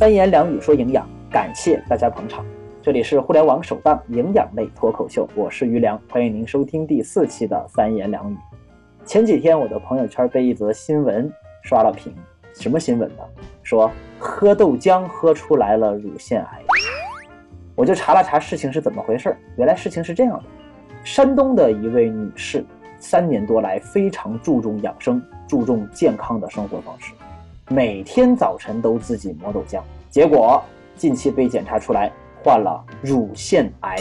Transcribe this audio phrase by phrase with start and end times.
[0.00, 2.42] 三言两语说营养，感谢大家捧场。
[2.80, 8.36] 这里是互联网首档营养类脱口秀，我是于良，欢迎您收听第四期的三言两语。
[9.04, 11.30] 前几天我的朋友圈被一则新闻
[11.62, 12.14] 刷了屏，
[12.54, 13.22] 什么新闻呢？
[13.62, 16.62] 说喝豆浆喝出来了乳腺癌。
[17.74, 20.44] 我就查了查事情是怎么回事，原来事情是这样的：
[21.04, 22.64] 山东的一位女士，
[22.98, 27.12] 三年多来非常注重养生，注重健康的生活方式，
[27.72, 29.80] 每天早晨都自己磨豆浆，
[30.10, 30.60] 结果
[30.96, 32.10] 近期被检查出来。
[32.42, 33.96] 患了乳腺癌，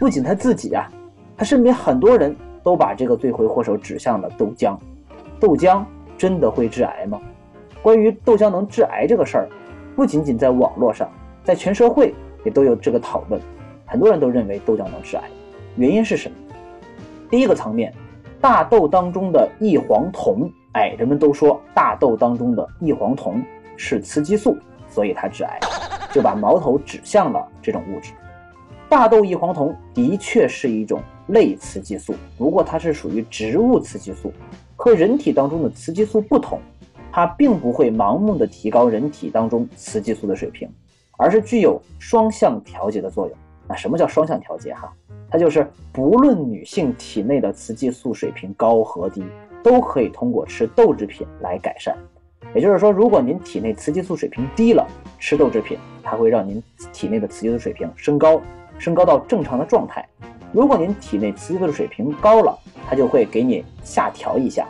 [0.00, 0.90] 不仅他自己啊，
[1.36, 4.76] 他身边很多人都把这个罪魁祸首指向了豆浆。
[5.38, 5.84] 豆浆
[6.18, 7.20] 真的会致癌吗？
[7.80, 9.48] 关于豆浆能致癌这个事儿，
[9.94, 11.08] 不仅仅在网络上，
[11.44, 12.12] 在全社会
[12.44, 13.40] 也都有这个讨论。
[13.84, 15.22] 很多人都认为豆浆能致癌，
[15.76, 16.36] 原因是什么？
[17.30, 17.94] 第一个层面，
[18.40, 23.42] 大豆当中的异黄酮，哎，人们都说大豆当中的异黄酮
[23.78, 24.54] 是雌激素，
[24.90, 25.58] 所以它致癌。
[26.12, 28.12] 就把矛头指向了这种物质。
[28.88, 34.30] 大豆异黄酮的确是一种类雌激素，不过它是属于植物雌激素，
[34.76, 36.58] 和人体当中的雌激素不同，
[37.10, 40.68] 它并不会盲目的提高人体当中雌激素的水平，
[41.16, 43.36] 而是具有双向调节的作用。
[43.66, 44.74] 那什么叫双向调节？
[44.74, 44.92] 哈，
[45.30, 49.24] 它就是不论女性体内的雌激素水平高和低，
[49.66, 51.92] 都可以通过吃豆制品来改善。
[52.54, 54.86] 也就是说，如果您体内雌激素水平低了，
[55.18, 55.76] 吃豆制品。
[56.08, 58.40] 它会让您体内的雌激素水平升高，
[58.78, 60.06] 升高到正常的状态。
[60.52, 62.56] 如果您体内雌激素水平高了，
[62.88, 64.68] 它就会给你下调一下，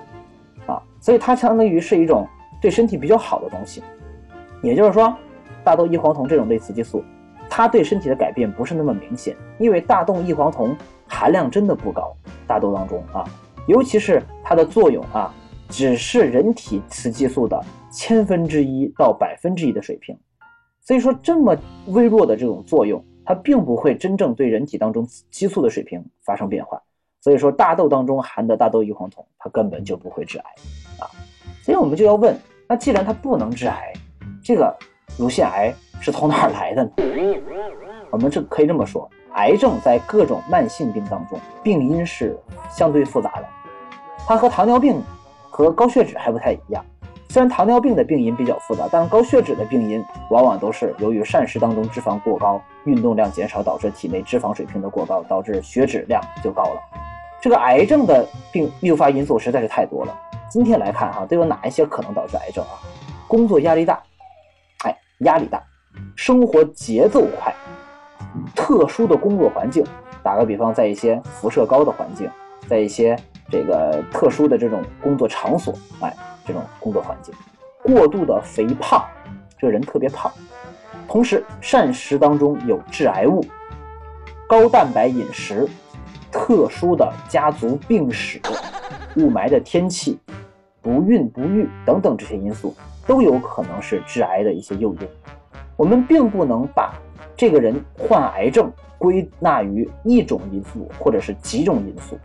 [0.64, 2.26] 啊，所以它相当于是一种
[2.58, 3.82] 对身体比较好的东西。
[4.62, 5.14] 也就是说，
[5.62, 7.04] 大豆异黄酮这种类雌激素，
[7.50, 10.74] 它对身体的改变不是那么明显，因为大豆异黄酮
[11.06, 12.16] 含量真的不高，
[12.46, 13.22] 大豆当中啊，
[13.66, 15.34] 尤其是它的作用啊，
[15.68, 20.16] 只是人体雌激素的千分之一到百分之一的水平。
[20.80, 21.56] 所以说，这么
[21.88, 26.80] 微弱的这种作用，它并不会真正对人体当中激素的水平发生变化。
[27.20, 30.44] 所以说，大豆当中含的大豆异黄酮，它根本就不会致癌
[31.00, 31.10] 啊。
[31.60, 32.38] 所以我们就要问，
[32.68, 33.92] 那既然它不能致癌，
[34.40, 34.72] 这个
[35.18, 36.90] 乳腺癌是从哪儿来的呢？
[38.12, 42.38] 我们这可以这么说，癌症在各种慢性病当中，病因是
[42.70, 43.48] 相对复杂的，
[44.26, 45.00] 它和糖尿病
[45.48, 46.84] 和高血脂还不太一样。
[47.28, 56.80] 虽然糖尿病的病因比较复杂，但高血脂的病因往往都是由于膳食当中脂肪过高、运动量减少导致体内脂肪水平的过高，导致血脂量就高了。
[57.40, 60.18] 这个癌症的病诱发因素实在是太多了。
[60.50, 62.82] 今天来看哈，都有哪一些可能导致癌症啊？
[63.28, 64.00] 工作压力大，
[64.84, 65.62] 哎，压力大，
[66.16, 67.54] 生活节奏快，
[68.54, 69.84] 特殊的工作环境，
[70.22, 72.30] 打个比方，在一些辐射高的环境，
[72.68, 73.16] 在一些
[73.50, 76.14] 这个特殊的这种工作场所，哎。
[76.48, 77.34] 这种工作环境，
[77.82, 79.04] 过度的肥胖，
[79.58, 80.30] 这个人特别胖，
[81.08, 83.44] 同时膳食当中有致癌物，
[84.46, 85.68] 高蛋白饮食，
[86.30, 88.40] 特殊的家族病史，
[89.16, 90.20] 雾霾的天气，
[90.80, 92.72] 不孕不育等等这些因素，
[93.04, 95.08] 都有可能是致癌的一些诱因。
[95.76, 96.94] 我们并不能把
[97.36, 102.16] 这个人患癌症归纳于一种因素或者是几种因素。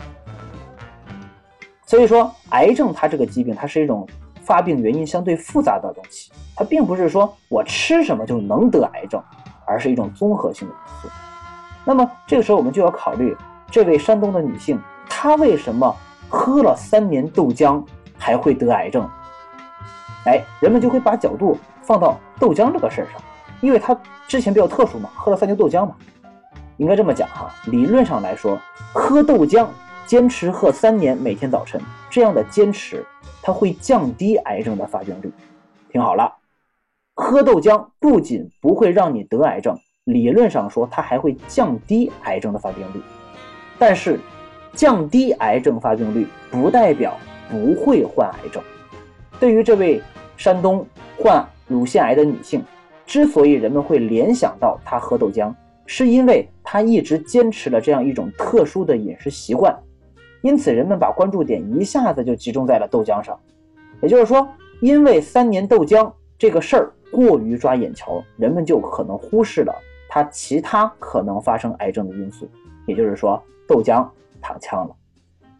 [1.91, 4.07] 所以说，癌症它这个疾病，它是一种
[4.45, 9.21] 发病原因相对复杂的东西，它并不是说我吃什么就能得癌症，
[9.65, 11.09] 而是一种综合性的因素。
[11.83, 13.35] 那么这个时候，我们就要考虑
[13.69, 15.93] 这位山东的女性，她为什么
[16.29, 17.83] 喝了三年豆浆
[18.17, 19.05] 还会得癌症？
[20.23, 23.21] 哎，人们就会把角度放到豆浆这个事儿上，
[23.59, 23.93] 因为她
[24.29, 25.93] 之前比较特殊嘛，喝了三年豆浆嘛，
[26.77, 27.53] 应该这么讲哈。
[27.65, 28.57] 理论上来说，
[28.93, 29.67] 喝豆浆。
[30.11, 31.79] 坚持喝三年，每天早晨
[32.09, 33.01] 这样的坚持，
[33.41, 35.31] 它会降低癌症的发病率。
[35.89, 36.29] 听好了，
[37.15, 39.73] 喝豆浆不仅不会让你得癌症，
[40.03, 43.01] 理论上说它还会降低癌症的发病率。
[43.79, 44.19] 但是，
[44.73, 47.17] 降低癌症发病率不代表
[47.49, 48.61] 不会患癌症。
[49.39, 50.03] 对于这位
[50.35, 50.85] 山东
[51.17, 52.61] 患乳腺癌的女性，
[53.05, 55.55] 之所以人们会联想到她喝豆浆，
[55.85, 59.73] 是因为她一直坚持了这样一种特殊的饮食习惯。
[60.41, 63.39] 因此，人们把关注点一下子就集中在了豆浆上，
[64.01, 64.47] 也就是说，
[64.79, 69.73] 因为三年豆浆这个事儿过于抓眼球，人们就可能忽视了
[70.09, 72.49] 它其他可能发生癌症的因素。
[72.87, 74.07] 也就是说，豆浆
[74.41, 74.95] 躺枪了。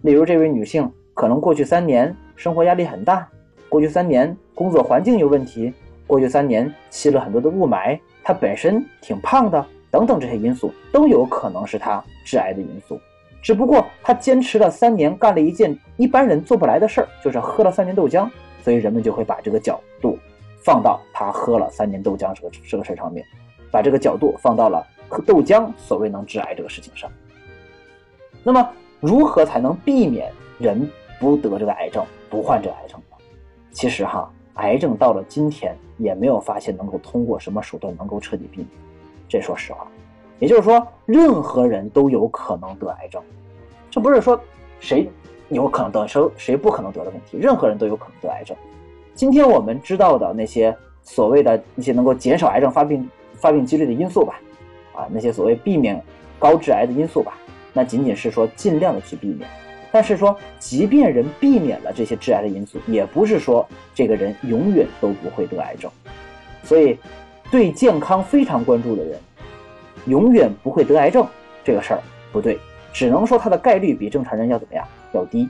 [0.01, 3.27] 例如，这位女性可能过去三年生活压力很大，
[3.69, 5.71] 过去三年工作环境有问题，
[6.07, 12.99] 过去三年吸了很多的雾霾，她本身挺胖的，等等这些因素都有可能是她致癌的因素。
[13.41, 18.29] 只不过他坚持了三年，干了一件一般人做不来的事儿，就是喝了三年豆浆，
[18.63, 20.17] 所以人们就会把这个角度
[20.63, 23.25] 放到他喝了三年豆浆这个这个事儿上面，
[23.71, 27.11] 把这个角度放到了喝豆浆所谓能致癌这个事情上。
[28.43, 30.87] 那么，如何才能避免人
[31.19, 33.17] 不得这个癌症，不患这个癌症呢？
[33.71, 38.67] 其实哈，癌症到了今天也没有发现能够通过什么手段能够彻底避免。
[39.27, 39.87] 这说实话，
[40.41, 43.21] 也就是说，任何人都有可能得癌症，
[43.91, 44.41] 这不是说
[44.79, 45.07] 谁
[45.49, 48.57] 有可能得谁谁不可能得的问题，任何人都有可能得癌症。
[49.13, 54.39] 今天我们知道的那些所谓的一些能够减少癌症发病发病几率的因素吧，
[54.95, 56.03] 啊，那些所谓避免
[56.39, 57.37] 高致癌的因素吧。
[57.71, 59.47] 那仅仅是说尽量的去避免，
[59.91, 65.91] 但是说即便人避免了这些致癌的因素，也不是说这个人永远都不会得癌症。
[66.63, 66.97] 所以，
[67.51, 69.19] 对健康非常关注的人，
[70.05, 71.25] 永远不会得癌症
[71.63, 72.01] 这个事儿
[72.31, 72.59] 不对，
[72.91, 75.49] 只能说他的概率比正常人要怎么样要低。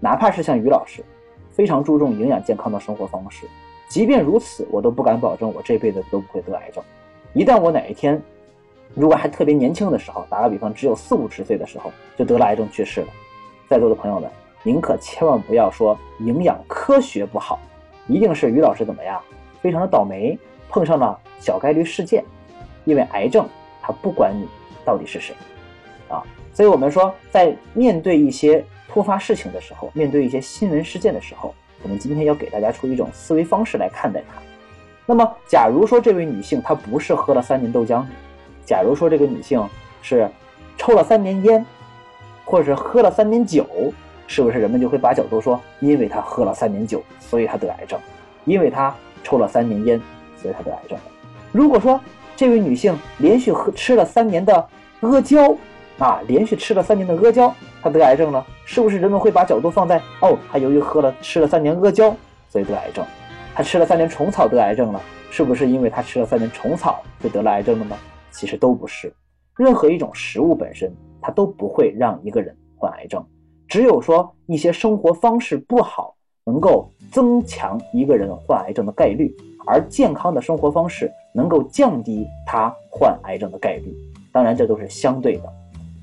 [0.00, 1.04] 哪怕是像于老师，
[1.50, 3.46] 非常注重营养健康的生活方式，
[3.88, 6.82] 即便如此，我都不敢保证我这辈子都不会得癌症。
[7.34, 8.20] 一旦我哪一天，
[8.94, 13.08] 如果还特别年轻的时候，打个比方，只有四五十岁的时候就得了癌症去世了，
[13.68, 14.28] 在座的朋友们，
[14.62, 17.58] 您可千万不要说营养科学不好，
[18.08, 19.20] 一定是于老师怎么样，
[19.60, 20.38] 非常的倒霉，
[20.68, 22.24] 碰上了小概率事件，
[22.84, 23.48] 因为癌症
[23.82, 24.48] 他不管你
[24.84, 25.34] 到底是谁，
[26.08, 26.22] 啊，
[26.54, 34.40] 所以我们说在面对一些突发事情的时候，面对一些新闻事件的时候，我们今天要给大家出一种思维方式来看待它。
[35.04, 38.04] 那么，假如说这位女性她不是喝了三年豆浆。
[38.64, 39.60] 假如说这个女性
[40.00, 40.30] 是
[40.78, 41.66] 抽了三年烟，
[42.44, 43.66] 或者是喝了三年酒，
[44.28, 47.98] 是不是人们就会把角度说，因为她喝了三年酒，所以她得癌症；
[48.44, 48.94] 因为她
[49.24, 50.00] 抽了三年烟，
[50.40, 50.96] 所以她得癌症。
[51.50, 52.00] 如果说
[52.42, 54.52] 这位女性连续喝吃了三年的
[54.98, 55.56] 阿胶，
[55.96, 62.12] 啊，连续吃了三年的阿胶，她得癌症了，是不是人们会把角度放在哦，她由于喝了吃了三年阿胶，
[62.48, 63.04] 所以得癌症；
[63.54, 65.00] 她吃了三年虫草得癌症了，
[65.30, 67.96] 是不是因为她吃了三年虫草就得了癌症了呢？
[68.32, 69.14] 其实都不是，
[69.56, 73.24] 任何一种食物本身，它都不会让一个人患癌症。
[73.68, 79.32] 只有说一些生活方式不好，能够增强一个人患癌症的概率，
[79.66, 83.94] 而健康的生活方式能够降低他患癌症的概率。
[84.32, 85.52] 当然，这都是相对的。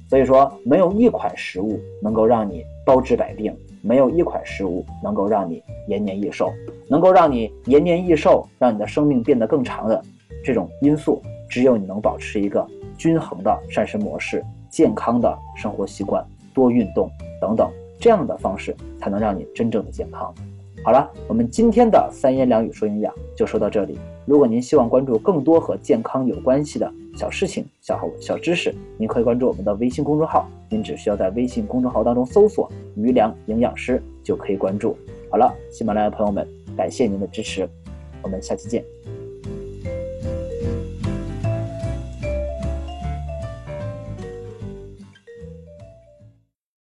[0.09, 6.51] 所以说，没有一款食物能够让你包治百病，没有一款食物能够让你延年益寿，
[6.89, 10.01] 能够让你延年益寿，让你的生命变得更长的
[10.43, 11.21] 这种因素。
[11.47, 12.65] 只有你能保持一个
[12.97, 16.23] 均衡的膳食模式、健康的生活习惯、
[16.53, 17.09] 多运动
[17.41, 17.67] 等等
[17.99, 20.33] 这样的方式，才能让你真正的健康。
[20.83, 23.99] 好了，我们今天的三言两语说营养就说到这里。
[24.25, 30.47] 如果您希望关注更多和健康有关系的小事情、小小知识，您可以关注我们的微信公众号。
[30.69, 34.95] 您只需要在微信公众号当中搜索“余粮营养师”就可以关注。
[35.29, 36.47] 好了，喜马拉雅朋友们，
[36.77, 37.67] 感谢您的支持，
[38.21, 38.83] 我们下期见。